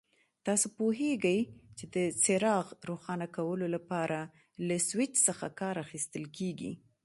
[0.45, 1.39] تاسو پوهیږئ
[1.77, 4.19] چې د څراغ روښانه کولو لپاره
[4.67, 6.73] له سوېچ څخه کار اخیستل کېږي.